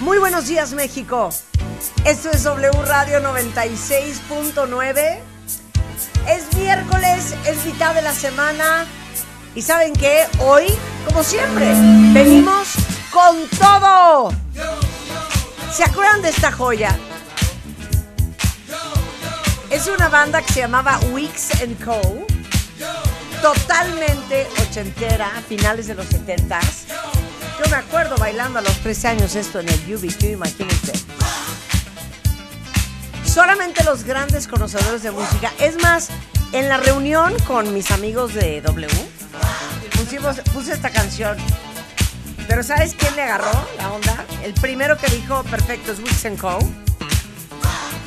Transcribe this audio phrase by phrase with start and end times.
[0.00, 1.28] Muy buenos días, México.
[2.06, 5.20] Esto es W Radio 96.9.
[6.26, 8.86] Es miércoles, es mitad de la semana.
[9.54, 10.26] Y saben qué?
[10.38, 10.68] Hoy,
[11.06, 11.74] como siempre,
[12.14, 12.76] venimos
[13.12, 14.32] con todo.
[15.70, 16.96] ¿Se acuerdan de esta joya?
[19.68, 21.50] Es una banda que se llamaba Weeks
[21.84, 22.00] Co.
[23.42, 26.86] Totalmente ochentera, finales de los setentas.
[27.62, 30.92] Yo me acuerdo bailando a los 13 años esto en el UBQ, imagínense.
[33.22, 35.52] Solamente los grandes conocedores de música.
[35.60, 36.08] Es más,
[36.52, 38.88] en la reunión con mis amigos de W,
[39.90, 41.36] pusimos, puse esta canción.
[42.48, 44.24] Pero ¿sabes quién le agarró la onda?
[44.42, 46.58] El primero que dijo, perfecto, es Wix Co.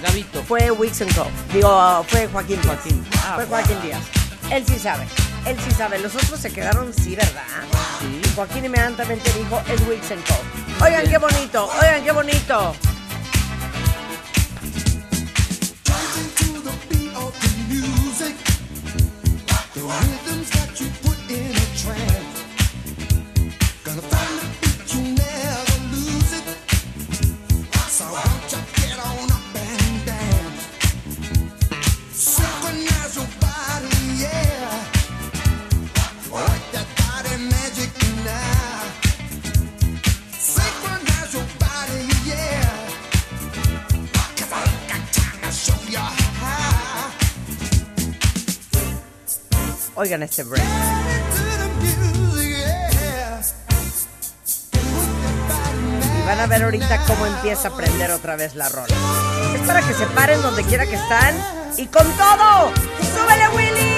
[0.02, 0.42] Gabito.
[0.44, 1.28] Fue Wix Co.
[1.54, 2.76] Digo, fue Joaquín Díaz.
[2.76, 3.06] Joaquín.
[3.18, 4.02] Ah, fue Joaquín Díaz.
[4.50, 5.06] Él sí sabe.
[5.46, 6.00] Él sí sabe.
[6.00, 7.44] Los otros se quedaron, sí, ¿verdad?
[8.00, 8.22] Sí.
[8.24, 10.86] Y Joaquín inmediatamente dijo, es Wix Co.
[10.86, 11.70] Oigan, qué bonito.
[11.82, 12.76] Oigan, qué bonito.
[21.86, 21.94] a.
[23.84, 26.46] Gonna find the beat, you never lose it.
[27.90, 28.83] So won't you
[50.04, 50.62] Oigan este break.
[56.20, 58.94] Y van a ver ahorita cómo empieza a aprender otra vez la rola.
[59.56, 61.34] Es para que se paren donde quiera que están.
[61.78, 62.74] ¡Y con todo!
[63.16, 63.93] ¡Súbele, Willy!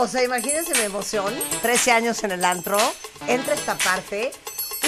[0.00, 1.34] O sea, imagínense mi emoción.
[1.62, 2.78] 13 años en el antro.
[3.28, 4.32] Entra esta parte.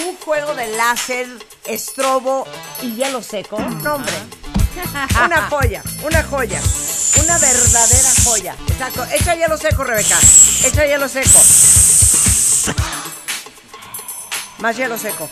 [0.07, 1.27] Un juego de láser,
[1.67, 2.47] estrobo
[2.81, 3.59] y hielo seco.
[3.59, 4.15] No, hombre.
[5.27, 6.61] Una joya, una joya.
[7.23, 8.57] Una verdadera joya.
[8.69, 9.05] Exacto.
[9.13, 10.19] Echa hielo seco, Rebeca.
[10.65, 11.39] Echa hielo seco.
[14.61, 15.29] Más hielo seco.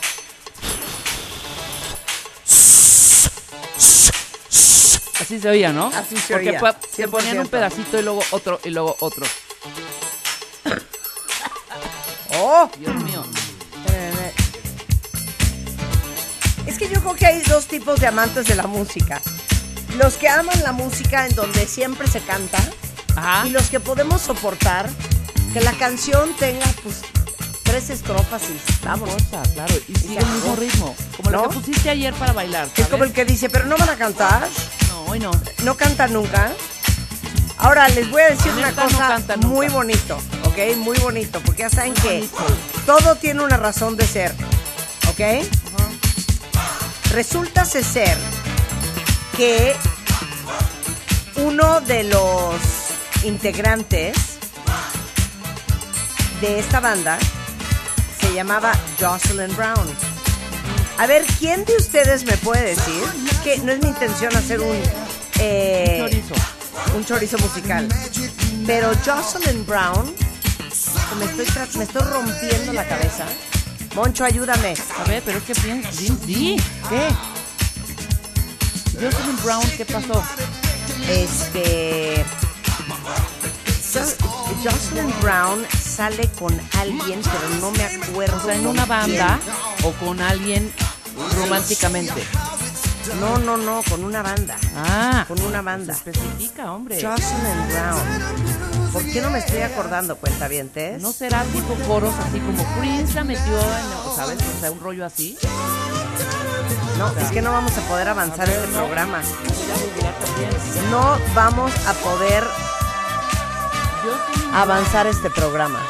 [5.20, 5.86] Así se oía, ¿no?
[5.94, 7.40] Así se Porque oía, pa- te ponían 100%.
[7.40, 9.26] un pedacito y luego otro y luego otro.
[12.52, 12.68] ¡Oh!
[12.80, 13.22] Dios mío.
[16.66, 19.20] Es que yo creo que hay dos tipos de amantes de la música.
[19.96, 22.58] Los que aman la música en donde siempre se canta
[23.14, 23.46] Ajá.
[23.46, 24.88] y los que podemos soportar
[25.52, 27.02] que la canción tenga pues
[27.62, 29.10] tres estrofas y vamos.
[29.54, 29.74] Claro.
[29.88, 30.96] Y sigue el mismo ritmo.
[31.16, 31.42] Como ¿No?
[31.44, 32.68] lo que pusiste ayer para bailar.
[32.76, 34.48] Es como el que dice, pero no van a cantar,
[34.88, 35.30] No, hoy no.
[35.62, 36.50] no cantan nunca.
[37.58, 40.18] Ahora les voy a decir una no cosa muy bonito,
[40.50, 40.76] ¿ok?
[40.76, 42.56] Muy bonito, porque ya saben Muy que bonito.
[42.86, 44.34] todo tiene una razón de ser,
[45.08, 45.44] ¿ok?
[47.12, 48.16] Resulta ser
[49.36, 49.74] que
[51.36, 52.54] uno de los
[53.24, 54.16] integrantes
[56.40, 57.18] de esta banda
[58.20, 59.86] se llamaba Jocelyn Brown.
[60.98, 63.02] A ver, ¿quién de ustedes me puede decir
[63.42, 64.76] que no es mi intención hacer un
[65.38, 66.34] eh, Chorizo.
[66.96, 67.88] un chorizo musical?
[68.66, 70.14] Pero Jocelyn Brown,
[71.18, 71.46] me estoy,
[71.76, 73.24] me estoy rompiendo la cabeza.
[73.94, 74.74] Moncho, ayúdame.
[74.98, 75.96] A ver, pero que piensas.
[76.26, 76.56] Di.
[76.88, 77.08] ¿Qué?
[78.94, 80.22] Jocelyn Brown, ¿qué pasó?
[81.08, 82.24] Este.
[83.92, 84.16] Jo-
[84.62, 88.36] Jocelyn Brown sale con alguien, pero no me acuerdo.
[88.36, 88.88] O sea, en una quién.
[88.88, 89.40] banda
[89.82, 90.72] o con alguien
[91.38, 92.22] románticamente.
[93.18, 94.56] No, no, no, con una banda.
[94.76, 95.94] Ah, Con una banda.
[95.94, 96.96] especifica, hombre.
[97.02, 98.69] Jocelyn Brown.
[98.92, 101.00] ¿Por qué no me estoy acordando, cuentavientes?
[101.00, 104.38] ¿No será tipo coros así como Prince la metió en, ¿sabes?
[104.56, 105.38] O sea, un rollo así.
[106.98, 108.78] No, es que no vamos a poder avanzar A ver, este no.
[108.84, 109.20] programa.
[110.90, 112.44] No vamos a poder
[114.52, 115.80] avanzar este programa.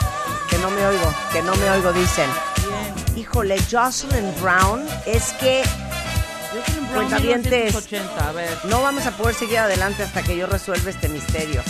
[0.48, 2.28] Que no me oigo, que no me oigo, dicen.
[3.16, 5.62] Híjole, Jocelyn Brown, es que
[6.92, 7.74] Brown, Cuentavientes.
[7.74, 8.58] 1980, a ver.
[8.64, 11.62] no vamos a poder seguir adelante hasta que yo resuelva este misterio.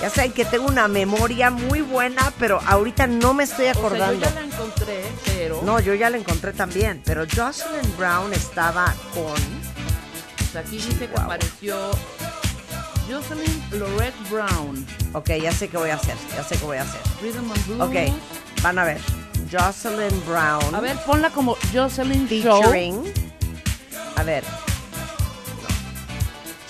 [0.00, 3.80] Ya saben que tengo una memoria muy buena, pero ahorita no me estoy O sea,
[3.80, 4.14] acordando.
[4.14, 5.60] yo ya la encontré, pero...
[5.62, 9.34] No, yo ya la encontré también, pero Jocelyn Brown estaba con...
[10.52, 11.90] Sea, aquí dice que apareció
[13.10, 14.86] Jocelyn Lorette Brown.
[15.14, 17.00] Ok, ya sé qué voy a hacer, ya sé qué voy a hacer.
[17.22, 17.80] Rhythm and Blues.
[17.80, 19.00] Ok, van a ver.
[19.50, 20.74] Jocelyn Brown.
[20.74, 22.60] A ver, ponla como Jocelyn Show.
[22.62, 23.12] featuring.
[24.16, 24.44] A ver.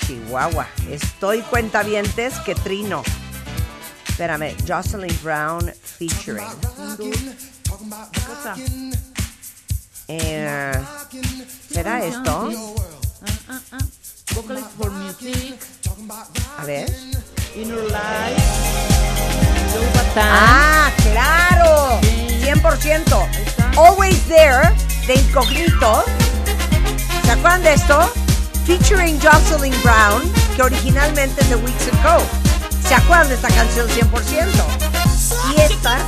[0.07, 0.67] Chihuahua.
[0.91, 3.03] Estoy cuentavientes que trino.
[4.09, 4.55] Espérame.
[4.67, 6.47] Jocelyn Brown featuring.
[7.67, 8.55] Cosa.
[10.09, 10.73] Eh,
[11.71, 12.51] ¿Será esto?
[16.59, 16.87] A ver.
[20.17, 22.01] ¡Ah, claro!
[22.43, 23.29] 100%.
[23.45, 23.81] está.
[23.81, 24.73] Always There,
[25.07, 26.05] de Incognito.
[27.25, 28.26] ¿Se acuerdan de esto?
[28.67, 30.23] Featuring Jocelyn Brown,
[30.57, 32.21] que originalmente es de Weeks Co.
[32.89, 34.51] ¿Se acuerdan de esta canción 100%?
[35.53, 35.99] Y esta,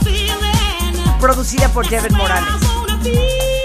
[1.21, 3.58] producida por Devin Morales.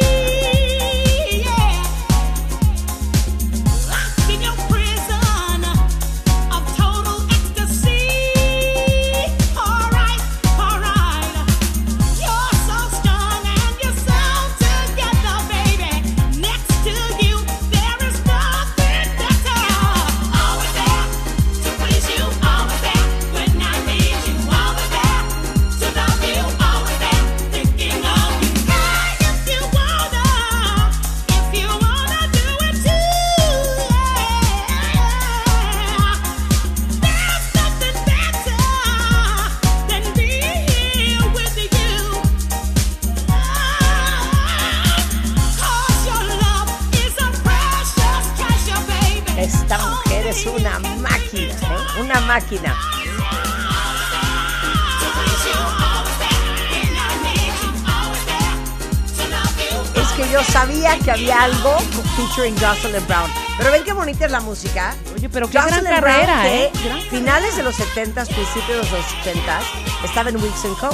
[61.03, 61.77] Que había algo
[62.15, 63.29] featuring Jocelyn Brown.
[63.57, 64.95] Pero ven qué bonita es la música.
[65.15, 66.71] Oye, pero qué gran Jocelyn carrera, Brown, ¿eh?
[66.83, 69.61] Gran finales de los 70s, principios de los 80s,
[70.05, 70.89] estaba en Weeks Co.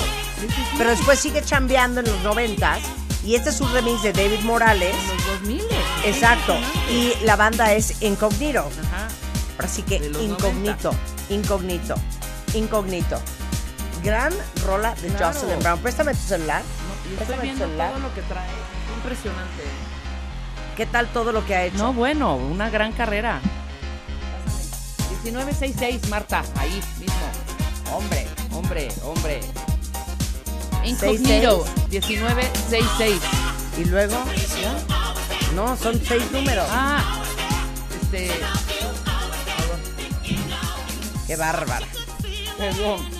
[0.77, 2.79] Pero después sigue chambeando en los 90s.
[3.23, 4.95] Y este es un remix de David Morales.
[5.07, 5.61] Los 2000.
[6.05, 6.55] Exacto.
[6.89, 8.59] Y la banda es Incognito.
[8.59, 9.07] Ajá.
[9.59, 10.91] Así que De los Incognito,
[11.29, 11.95] Incognito,
[12.53, 13.21] Incognito.
[14.03, 14.33] Gran
[14.65, 15.33] rola de Claro.
[15.33, 15.79] Jocelyn Brown.
[15.79, 16.61] Préstame tu celular.
[16.61, 17.91] No, y estoy Préstame tu viendo celular.
[17.91, 18.47] todo lo que trae.
[18.95, 19.63] Impresionante.
[20.79, 21.75] ¿Qué tal todo lo que ha hecho?
[21.75, 23.41] No, bueno, una gran carrera.
[25.25, 27.13] 1966, Marta, ahí mismo.
[27.91, 29.41] Hombre, hombre, hombre.
[30.85, 33.21] Incognito, 1966.
[33.77, 34.15] Y luego,
[35.53, 36.65] no, son seis números.
[36.69, 37.23] Ah,
[38.01, 38.31] este,
[41.27, 41.85] Qué bárbara.
[42.57, 43.18] perdón.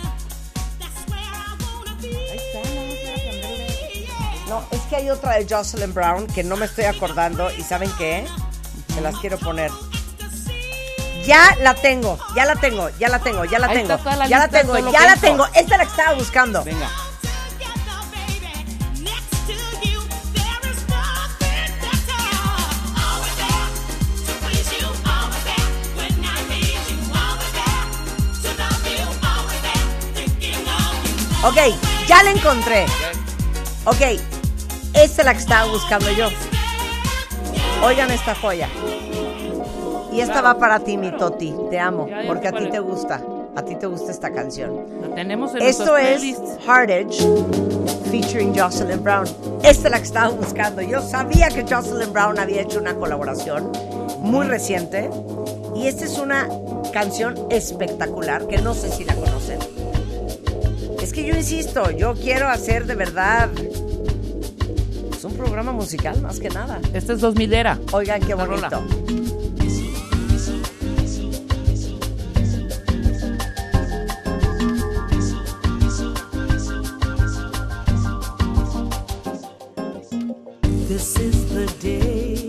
[4.50, 7.52] No, es que hay otra de Jocelyn Brown que no me estoy acordando.
[7.56, 8.26] ¿Y saben qué?
[8.94, 9.72] Se las quiero poner.
[11.26, 13.94] Ya la tengo, ya la tengo, ya la tengo, ya la Ahí tengo.
[13.94, 15.46] está toda la ya la lista tengo, ya la tengo.
[15.48, 16.64] Esta es la que estaba buscando.
[16.64, 16.90] Venga.
[31.44, 31.58] Ok,
[32.08, 32.86] ya la encontré.
[33.86, 34.02] Ok,
[34.94, 36.28] esta es la que estaba buscando yo.
[37.84, 38.68] Oigan esta joya.
[40.12, 41.54] Y esta va para ti, mi Toti.
[41.70, 43.22] Te amo, Ya, ya porque a ti te gusta.
[43.56, 44.86] A ti te gusta esta canción.
[45.02, 46.22] Lo tenemos en Esto es.
[46.66, 47.18] Hardage
[48.10, 49.26] featuring Jocelyn Brown.
[49.64, 50.82] Esta es la que estaba buscando.
[50.82, 53.72] Yo sabía que Jocelyn Brown había hecho una colaboración
[54.20, 55.10] muy reciente.
[55.76, 56.50] Y esta es una
[56.92, 59.60] canción espectacular que no sé si la conocen.
[61.02, 63.50] Es que yo insisto, yo quiero hacer de verdad.
[65.30, 66.80] Un programa musical más que nada.
[66.94, 67.80] Este es 2000 era.
[67.92, 68.70] Oigan qué rola.
[68.70, 68.84] bonito.
[80.88, 82.49] This is the day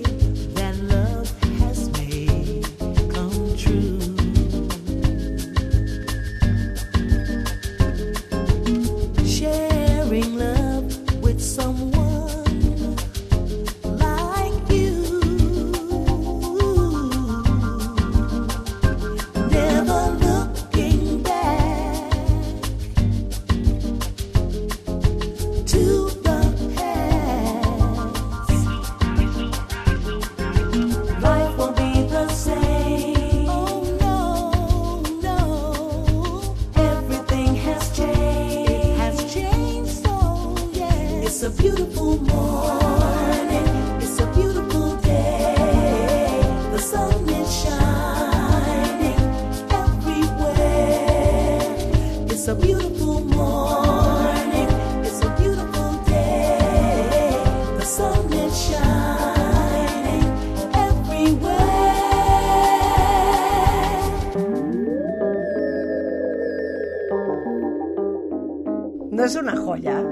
[69.12, 70.02] No es una joya.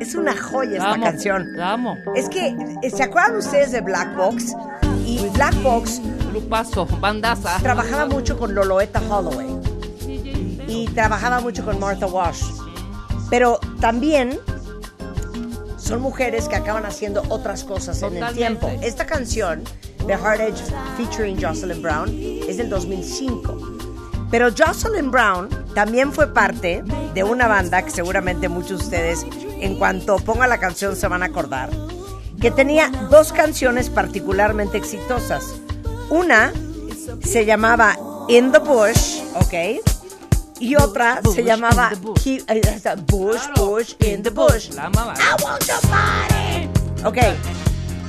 [0.00, 1.52] Es una joya esta amo, canción.
[1.54, 1.96] La amo.
[2.16, 2.56] Es que,
[2.90, 4.56] ¿se acuerdan ustedes de Black Box?
[5.06, 7.58] Y Black Box Grupazo, bandaza.
[7.60, 9.53] trabajaba mucho con Loloetta Holloway
[10.94, 12.42] trabajaba mucho con Martha Wash.
[13.30, 14.38] Pero también
[15.76, 18.70] son mujeres que acaban haciendo otras cosas en el tiempo.
[18.82, 19.62] Esta canción
[20.06, 20.62] de Hard Edge
[20.96, 22.08] featuring Jocelyn Brown
[22.48, 23.78] es del 2005.
[24.30, 26.82] Pero Jocelyn Brown también fue parte
[27.14, 29.26] de una banda que seguramente muchos de ustedes,
[29.60, 31.70] en cuanto ponga la canción, se van a acordar,
[32.40, 35.54] que tenía dos canciones particularmente exitosas.
[36.10, 36.52] Una
[37.22, 37.96] se llamaba
[38.28, 39.93] In the Bush, ¿ok?
[40.64, 42.40] Y otra Bush se llamaba the Bush.
[43.54, 44.70] Bush, in the Bush.
[44.70, 44.86] La.
[44.86, 44.88] I
[45.42, 46.70] want your body.
[47.04, 47.18] Ok,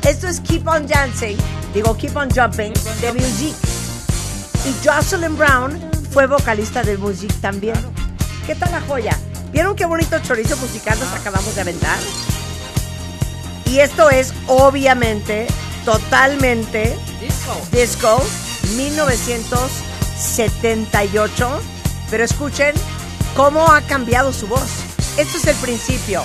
[0.04, 1.36] esto es Keep on Dancing,
[1.74, 2.72] digo Keep on Jumping,
[3.02, 3.54] de Music.
[4.64, 5.78] Y Jocelyn Brown
[6.12, 7.76] fue vocalista de Music también.
[8.48, 9.20] ¿Qué tal la joya?
[9.52, 12.00] ¿Vieron qué bonito chorizo musical nos acabamos de aventar?
[13.66, 15.48] Y esto es obviamente,
[15.84, 17.60] totalmente Disco.
[17.74, 18.24] disco
[18.78, 21.75] 1978.
[22.10, 22.74] Pero escuchen
[23.36, 24.70] cómo ha cambiado su voz.
[25.18, 26.24] Esto es el principio.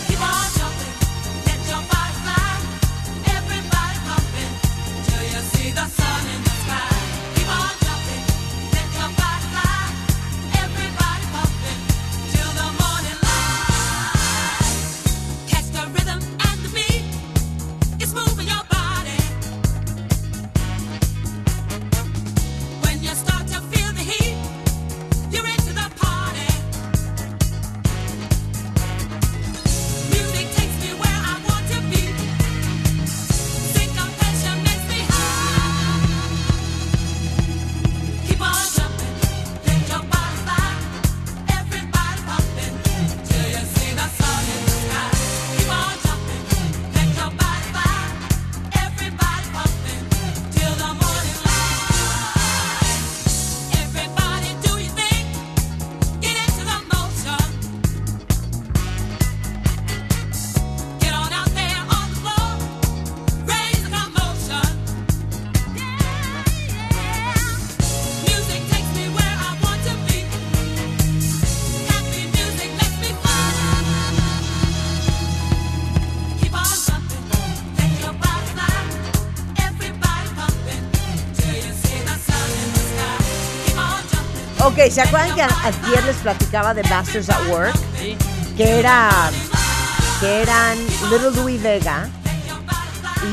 [84.70, 87.74] Ok, ¿se acuerdan que ayer les platicaba de Masters at Work?
[87.98, 88.16] Sí.
[88.56, 89.10] Que era
[90.20, 90.78] que eran
[91.10, 92.08] Little Louis Vega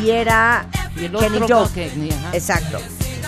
[0.02, 0.66] y era
[0.96, 1.90] Y el Kenny otro Joe.
[2.34, 2.80] Exacto.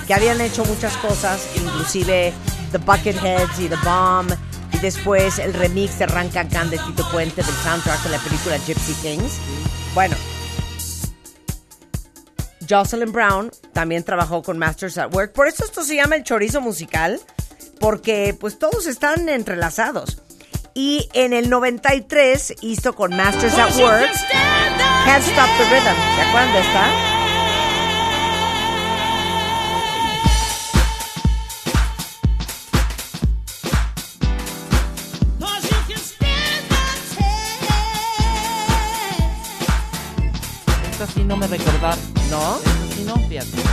[0.07, 2.33] Que habían hecho muchas cosas, inclusive
[2.71, 4.33] The Bucketheads y The Bomb.
[4.71, 8.17] Y después el remix de Ran Can Can de Tito Puente del soundtrack de la
[8.17, 9.33] película Gypsy Kings.
[9.93, 10.15] Bueno,
[12.67, 15.33] Jocelyn Brown también trabajó con Masters at Work.
[15.33, 17.19] Por eso esto se llama el chorizo musical,
[17.79, 20.21] porque pues todos están entrelazados.
[20.74, 24.12] Y en el 93 hizo con Masters at Work
[25.05, 25.95] Can't Stop the Rhythm.
[26.15, 27.19] ¿Se acuerdan de esta?
[40.91, 41.98] Esta sí no me recordar.
[42.29, 42.57] ¿No?
[42.57, 43.68] Esta sí no, fíjate.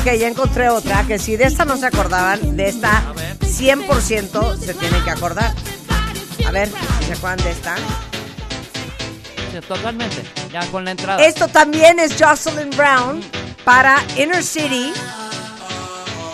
[0.00, 3.02] Ok, ya encontré otra que si de esta no se acordaban, de esta
[3.40, 5.52] 100% se tienen que acordar.
[6.46, 7.76] A ver, si se acuerdan de esta.
[7.76, 10.22] sí, totalmente.
[10.50, 11.22] Ya con la entrada.
[11.22, 13.22] Esto también es Jocelyn Brown
[13.64, 14.90] para Inner City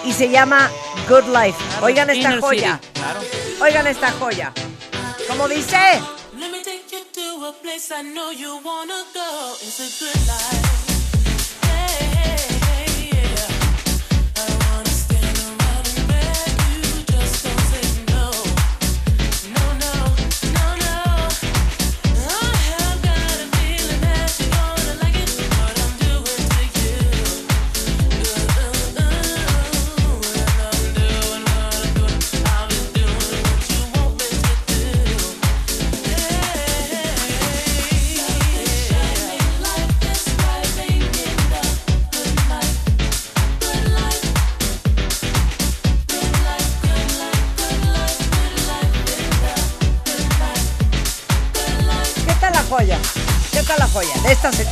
[0.04, 0.70] y se llama
[1.08, 1.58] Good Life.
[1.68, 2.78] Claro, Oigan esta Inner joya.
[2.80, 3.20] City, Claro.
[3.62, 4.52] Oigan esta joya.
[5.26, 5.76] Como dice,
[6.38, 9.54] Let me take you to a place I know you wanna go.
[9.60, 10.85] It's a good life.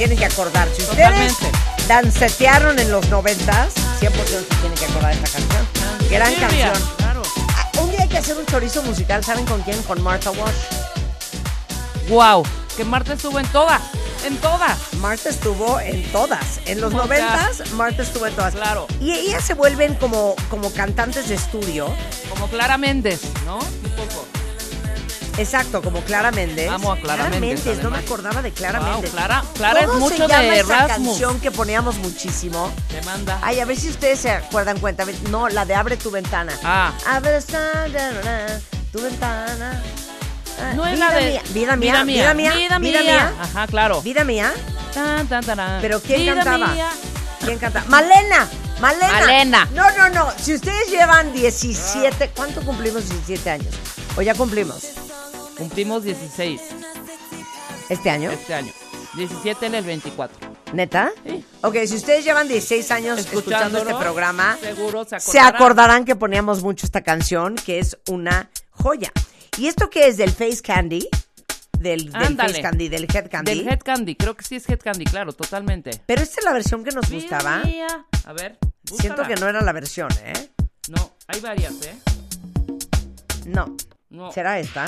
[0.09, 0.69] Tienen que acordar.
[0.77, 0.99] Si ustedes
[1.33, 1.51] Totalmente.
[1.89, 5.67] dancetearon en los noventas, 100% se tienen que acordar de esta canción.
[6.11, 6.95] Gran Sí, mira, canción.
[6.99, 7.23] Claro.
[7.57, 9.83] Ah, Un día hay que hacer un chorizo musical, ¿saben con quién?
[9.85, 10.55] Con Martha Wash.
[12.09, 12.45] Wow.
[12.77, 13.81] Que Marta estuvo en todas.
[14.27, 14.79] En todas.
[14.95, 16.61] Marta estuvo en todas.
[16.67, 18.55] En los O sea, noventas, Marta estuvo en todas.
[18.55, 18.87] claro.
[19.01, 21.88] Y ellas se vuelven como, como cantantes de estudio.
[22.31, 23.57] Como Clara Méndez, ¿no?
[23.57, 24.27] Un poco.
[25.37, 26.70] Exacto, como Clara Méndez.
[26.70, 29.11] Amo a Clara Méndez, no me acordaba de Clara Wow, Méndez.
[29.11, 31.09] Clara- Clara es ¿Cómo mucho se llama de esa Rasmus.
[31.09, 32.73] canción que poníamos muchísimo?
[32.88, 33.38] Te manda.
[33.42, 35.05] Ay, a ver si ustedes se acuerdan cuenta.
[35.31, 36.53] No, la de Abre tu ventana.
[36.62, 36.92] Ah.
[37.07, 37.40] Abre
[38.92, 39.83] tu ventana.
[40.61, 41.31] Ah, No es vida la de.
[41.31, 42.90] mía, vida mía, vida mía, Vida mía.
[42.90, 44.01] vida mía, Ajá, claro.
[44.03, 44.53] vida mía.
[44.92, 45.81] Tan, tan, tarán.
[45.83, 46.73] Pero ¿quién cantaba?
[47.44, 47.83] ¿Quién canta?
[47.88, 48.49] Malena,
[48.81, 49.12] Malena.
[49.12, 49.68] Malena.
[49.73, 50.33] No, no, no.
[50.40, 53.75] Si ustedes llevan 17, ¿cuánto cumplimos 17 años?
[54.16, 54.85] ¿O ya cumplimos?
[55.57, 56.61] Cumplimos 16
[57.88, 58.31] ¿Este año?
[58.31, 58.73] este año.
[59.17, 60.37] 17 en el 24.
[60.73, 61.12] ¿Neta?
[61.25, 61.45] Sí.
[61.62, 65.55] Ok, si ustedes llevan 16 años escuchando este programa, Seguro se se acordarán.
[65.55, 69.12] acordarán que poníamos mucho esta canción, que es una joya.
[69.57, 70.17] ¿Y esto qué es?
[70.17, 71.09] ¿Del Face Candy?
[71.79, 72.11] Del.
[72.11, 73.55] Face Candy, del Head Candy.
[73.55, 74.17] Del Head Candy.
[74.17, 75.90] Creo que sí es Head Candy, claro, totalmente.
[76.07, 77.59] Pero esta es la versión que nos gustaba.
[77.59, 78.07] Mía.
[78.25, 78.59] A ver.
[78.85, 79.29] Siento búscala.
[79.29, 80.51] que no era la versión, ¿eh?
[80.88, 81.95] No, hay varias, ¿eh?
[83.47, 83.77] No.
[84.11, 84.33] No.
[84.33, 84.87] ¿Será esta?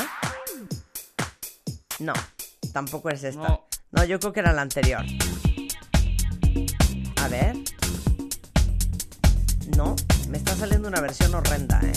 [1.99, 2.13] No,
[2.73, 3.41] tampoco es esta.
[3.41, 3.67] No.
[3.91, 5.05] No, yo creo que era la anterior.
[7.17, 7.57] A ver.
[9.77, 9.97] No,
[10.29, 11.93] me está saliendo una versión horrenda, ¿eh?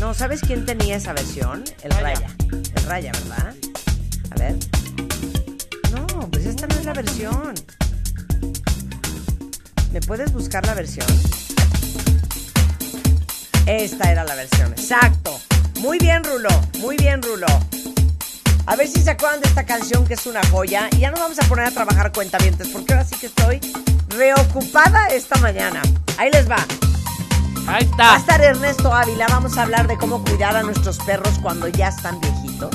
[0.00, 1.64] No, ¿sabes quién tenía esa versión?
[1.82, 2.14] El Raya.
[2.14, 2.36] Raya.
[2.74, 3.54] El Raya, ¿verdad?
[4.30, 4.56] A ver.
[5.92, 7.54] No, pues esta no es la versión.
[9.92, 11.06] ¿Me puedes buscar la versión?
[13.66, 15.40] Esta era la versión, exacto.
[15.78, 16.48] Muy bien, Rulo.
[16.78, 17.46] Muy bien, Rulo.
[18.66, 20.88] A ver si se acuerdan de esta canción que es una joya.
[20.92, 23.60] Y ya nos vamos a poner a trabajar cuentavientes, porque ahora sí que estoy
[24.08, 25.82] reocupada esta mañana.
[26.18, 26.56] Ahí les va.
[27.68, 28.16] Ahí Va a está.
[28.16, 29.26] estar Ernesto Ávila.
[29.28, 32.74] Vamos a hablar de cómo cuidar a nuestros perros cuando ya están viejitos.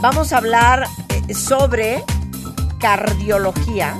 [0.00, 2.04] Vamos a hablar eh, sobre
[2.78, 3.96] cardiología,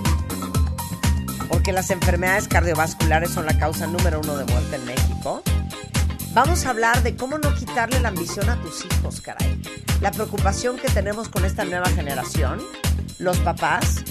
[1.49, 5.43] porque las enfermedades cardiovasculares son la causa número uno de muerte en México.
[6.35, 9.61] Vamos a hablar de cómo no quitarle la ambición a tus hijos, caray.
[10.01, 12.61] La preocupación que tenemos con esta nueva generación,
[13.19, 14.05] los papás,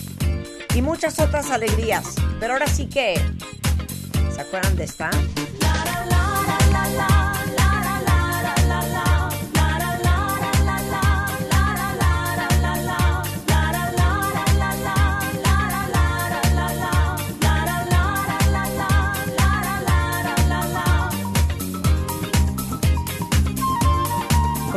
[0.75, 2.15] y muchas otras alegrías.
[2.39, 3.15] Pero ahora sí que,
[4.34, 5.10] ¿se acuerdan de esta?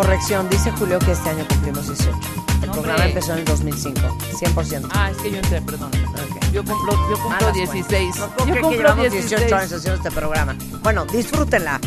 [0.01, 2.11] Corrección, dice Julio que este año cumplimos 18.
[2.63, 3.09] El No, programa hombre.
[3.11, 4.01] empezó en el 2005,
[4.39, 4.89] 100%.
[4.93, 5.91] Ah, es que yo entré, perdón.
[6.55, 8.17] Yo cumplo, yo cumplo Malas 16.
[8.17, 8.19] cuentas.
[8.31, 9.29] No puedo yo que cumplo llevamos 16.
[9.41, 10.57] 18 años haciendo este programa.
[10.83, 11.79] Bueno, disfrútenla.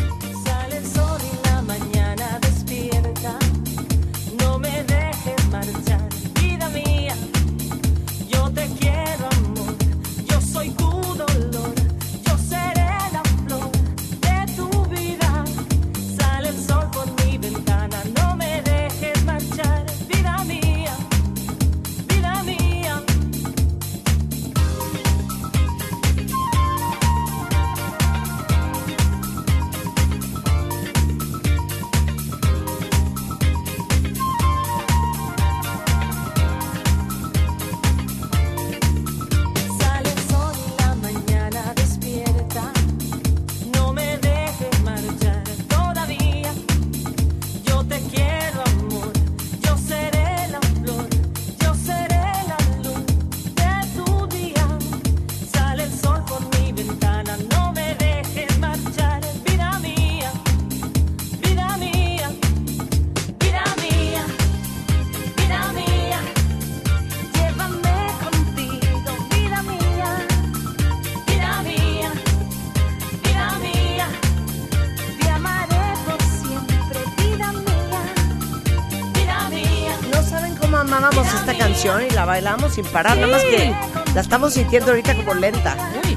[82.74, 83.74] Sin parar, nada más que
[84.14, 85.76] la estamos sintiendo ahorita como lenta.
[86.04, 86.16] Uy.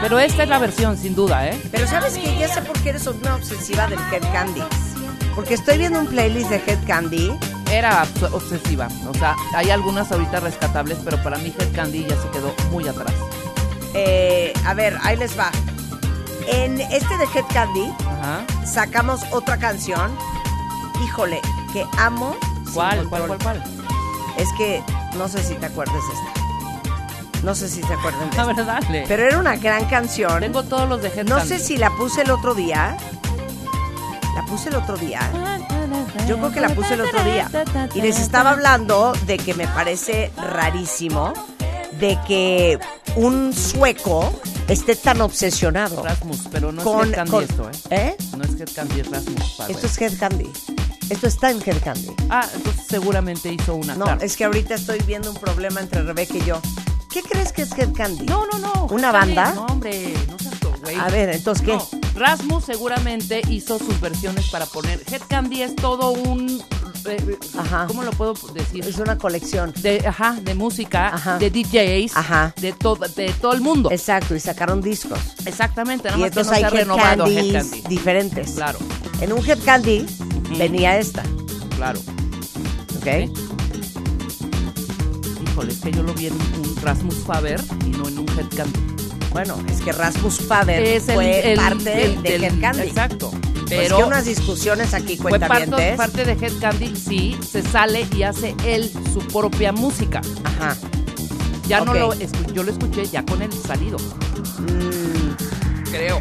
[0.00, 1.60] Pero esta es la versión, sin duda, ¿eh?
[1.70, 4.62] Pero sabes que ya sé por qué eres una obsesiva del Head Candy.
[5.34, 7.32] Porque estoy viendo un playlist de Head Candy.
[7.70, 8.88] Era obs- obsesiva.
[9.08, 12.86] O sea, hay algunas ahorita rescatables, pero para mí Head Candy ya se quedó muy
[12.88, 13.12] atrás.
[13.94, 15.50] Eh, a ver, ahí les va.
[16.48, 18.44] En este de Head Candy Ajá.
[18.66, 20.10] sacamos otra canción.
[21.04, 21.40] Híjole,
[21.72, 22.36] que amo.
[22.74, 23.62] ¿Cuál, cuál, cuál, cuál?
[24.36, 24.82] Es que
[25.16, 27.42] no sé si te acuerdas de esta.
[27.42, 28.54] No sé si se acuerdan de La esta.
[28.54, 28.82] verdad.
[29.08, 30.40] Pero era una gran canción.
[30.40, 31.48] Tengo todos los de Head No Candy.
[31.48, 32.96] sé si la puse el otro día.
[34.36, 35.20] La puse el otro día.
[36.28, 37.50] Yo creo que la puse el otro día.
[37.94, 41.32] Y les estaba hablando de que me parece rarísimo
[41.98, 42.78] de que
[43.16, 44.32] un sueco
[44.68, 47.00] esté tan obsesionado Rasmus, pero no con...
[47.02, 48.16] es Head Candy con- esto, ¿eh?
[48.16, 48.16] ¿Eh?
[48.36, 49.60] No es Head Candy, es Rasmus.
[49.68, 50.50] Esto es Head Candy.
[51.12, 52.10] Esto está en Head Candy.
[52.30, 53.94] Ah, entonces seguramente hizo una.
[53.94, 54.20] No, claro.
[54.22, 56.60] es que ahorita estoy viendo un problema entre Rebeca y yo.
[57.10, 58.24] ¿Qué crees que es Head Candy?
[58.24, 58.86] No, no, no.
[58.90, 59.54] ¿Una Head Candy, banda?
[59.54, 60.96] No, hombre, no seas güey.
[60.96, 61.74] A ver, entonces, ¿qué?
[61.74, 65.02] No, Rasmus seguramente hizo sus versiones para poner.
[65.10, 66.62] Head Candy es todo un.
[67.04, 67.84] eh, Ajá.
[67.88, 68.84] ¿Cómo lo puedo decir?
[68.86, 69.72] Es una colección.
[69.82, 71.36] De, ajá, de música, Ajá.
[71.38, 72.54] de DJs, Ajá.
[72.58, 73.90] de, todo de todo el mundo.
[73.92, 75.18] Exacto, y sacaron discos.
[75.44, 77.88] Exactamente, nada Y más que no entonces se ha hay Head renovado Head Candies Candy.
[77.88, 78.50] diferentes.
[78.52, 78.78] Claro,
[79.20, 80.06] En un Head Candy
[80.58, 81.22] venía esta,
[81.76, 81.98] claro.
[82.96, 83.04] ¿ok?
[83.04, 83.32] Sí.
[85.44, 88.48] Híjole, es que yo lo vi en un Rasmus Faber y no en un Head
[88.56, 88.80] Candy.
[89.30, 92.82] Bueno, es que Rasmus Faber Es el- fue el- parte el- de del- Head Candy.
[92.82, 93.30] Exacto.
[93.30, 98.06] Pues Pero que unas discusiones aquí fue parte, parte de Head Candy, sí, se sale
[98.14, 100.20] y hace él su propia música.
[100.44, 100.76] Ajá.
[101.68, 101.98] Ya no Ok.
[101.98, 103.96] lo escu- yo lo escuché ya con el salido.
[105.90, 106.18] Creo.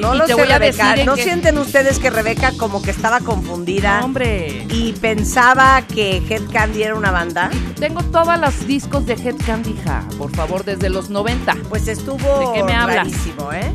[0.00, 0.90] No y lo te sé, voy a Rebeca.
[0.90, 4.66] decir ¿No que- sienten ustedes que Rebeca como que estaba confundida No, hombre.
[4.70, 7.50] y pensaba que Head Candy era una banda?
[7.78, 11.56] Tengo todos los discos de Head Candy, ja, por favor, desde los 90.
[11.68, 12.16] Pues estuvo
[12.52, 13.70] ¿De qué me rarísimo, ¿eh?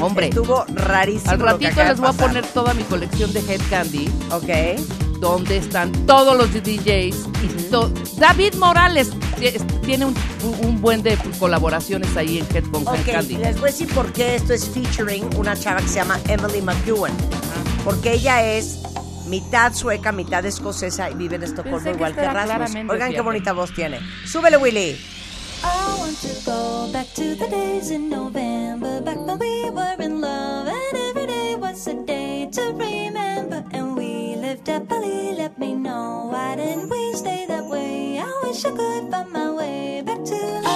[0.00, 1.32] Hombre, Estuvo rarísimo.
[1.32, 4.78] al lo que ratito les voy a poner toda mi colección de Head Candy, Ok.
[5.18, 7.16] donde están todos los DJs.
[7.42, 9.10] Y to- David Morales
[9.84, 10.14] tiene un,
[10.62, 13.36] un buen de colaboraciones ahí en Head con Head Ok, Candy.
[13.36, 16.60] les voy a decir por qué esto es featuring una chava que se llama Emily
[16.62, 17.12] McEwen.
[17.84, 18.80] Porque ella es
[19.28, 22.90] mitad sueca, mitad escocesa y vive en Estocolmo Pensé que igual que era Rasmus.
[22.90, 24.00] Oigan qué bonita voz tiene.
[24.26, 24.96] Súbele, Willy.
[25.60, 30.20] I want to go back to the days in November, back when we were in
[30.20, 33.64] love, and every day was a day to remember.
[33.72, 36.97] And we lived happily, let me know why didn't we
[38.58, 40.67] wish I could find my way back to.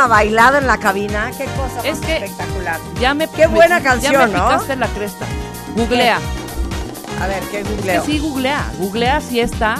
[0.00, 1.30] Una bailada en la cabina.
[1.36, 2.78] Qué cosa Es más que- espectacular.
[3.00, 4.44] Ya me, Qué buena me- canción, ya me ¿no?
[4.48, 5.26] picaste la cresta.
[5.76, 6.18] Googlea.
[7.20, 8.02] A ver, ¿qué googleo?
[8.04, 8.72] sí, googlea.
[8.78, 9.76] Googlea si esta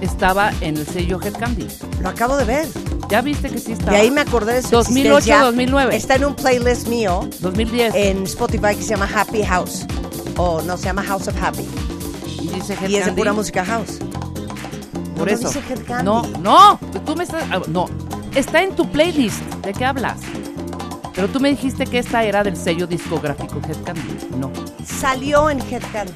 [0.00, 1.68] estaba en el sello Head Candy.
[2.00, 2.68] Lo acabo de ver.
[3.10, 3.92] Ya viste que sí estaba.
[3.92, 5.42] De ahí me acordé de su 2008, existencia.
[5.44, 5.96] 2009.
[5.96, 7.94] Está en un playlist mío 2010.
[7.94, 9.84] en Spotify que se llama Happy House.
[10.38, 11.68] O no, se llama House of Happy.
[12.40, 13.20] y dice Head Y es de Candy.
[13.20, 13.98] pura música house.
[15.18, 15.48] Por No, no eso.
[15.48, 16.04] dice Head Candy.
[16.06, 16.78] No, no.
[17.04, 17.44] Tú me estás.
[17.50, 17.86] ah, No.
[18.34, 19.40] Está en tu playlist.
[19.64, 20.18] ¿De qué hablas?
[21.14, 24.18] Pero tú me dijiste que esta era del sello discográfico Head Candy.
[24.38, 24.50] No.
[24.84, 26.12] Salió en Head Candy.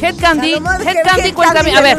[0.00, 1.98] Head Candy, O sea, nomás Head Candy A ver,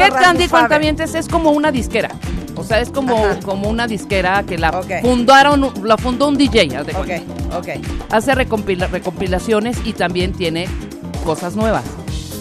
[0.00, 0.48] Head Candy Faber.
[0.48, 2.10] Cuentavientes es como una disquera.
[2.56, 3.38] O sea, es como, Ajá.
[3.44, 6.74] como una disquera que la fundaron, la fundó un DJ.
[6.78, 7.58] haz de Ok, cuenta.
[7.58, 7.68] ok.
[8.10, 10.66] Hace recompila- recompilaciones y también tiene
[11.22, 11.84] cosas nuevas.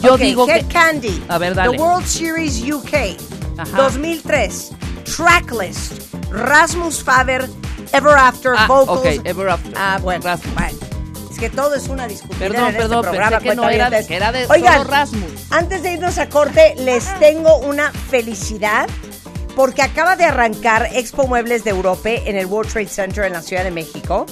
[0.01, 1.23] Yo digo Head que Candy.
[1.27, 1.75] A ver, dale.
[1.75, 3.17] The World Series UK.
[3.57, 3.77] Ajá.
[3.81, 4.71] 2003.
[5.15, 5.93] Tracklist.
[6.31, 7.47] Rasmus Faber.
[7.93, 8.99] Ever After Ah, Vocals.
[9.19, 9.73] ok, Ever After.
[9.77, 10.23] Ah, bueno.
[10.23, 10.53] Rasmus.
[10.55, 10.77] bueno.
[11.31, 12.39] Es que todo es una discusión.
[12.39, 15.31] Perdón, en perdón, este programa, pensé que no era, que era de Oigan, solo Rasmus.
[15.51, 18.87] Antes de irnos a corte, les tengo una felicidad
[19.55, 23.41] porque acaba de arrancar Expo Muebles de Europa en el World Trade Center en la
[23.41, 24.25] Ciudad de México.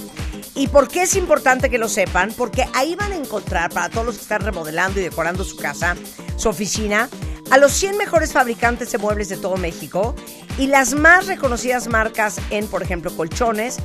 [0.55, 2.31] ¿Y por qué es importante que lo sepan?
[2.37, 5.95] Porque ahí van a encontrar, para todos los que están remodelando y decorando su casa,
[6.37, 7.09] su oficina,
[7.53, 10.15] a los 100 mejores fabricantes de muebles de todo México
[10.57, 13.77] y las más reconocidas marcas en, por ejemplo, colchones,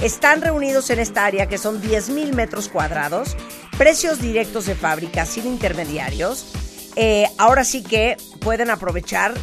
[0.00, 3.36] están reunidos en esta área que son 10 mil metros cuadrados,
[3.76, 6.52] precios directos de fábrica sin intermediarios.
[6.94, 9.34] Eh, ahora sí que pueden aprovechar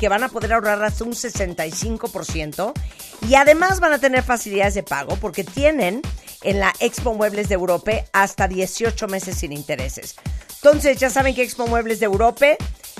[0.00, 2.72] que van a poder ahorrar hasta un 65%
[3.28, 6.02] y además van a tener facilidades de pago porque tienen
[6.42, 10.16] en la Expo Muebles de Europa hasta 18 meses sin intereses.
[10.56, 12.46] Entonces ya saben que Expo Muebles de Europa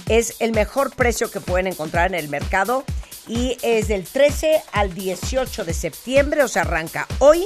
[0.09, 2.85] es el mejor precio que pueden encontrar en el mercado
[3.27, 7.45] y es del 13 al 18 de septiembre, o sea, arranca hoy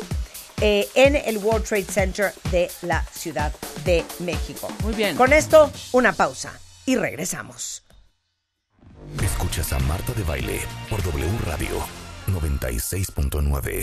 [0.60, 3.52] eh, en el World Trade Center de la Ciudad
[3.84, 4.68] de México.
[4.84, 5.16] Muy bien.
[5.16, 7.82] Con esto, una pausa y regresamos.
[9.22, 11.84] Escuchas a Marta de Baile por W Radio
[12.28, 13.80] 96.9.